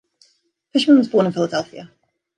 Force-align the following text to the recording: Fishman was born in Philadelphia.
Fishman 0.73 0.97
was 0.97 1.09
born 1.09 1.27
in 1.27 1.31
Philadelphia. 1.31 1.91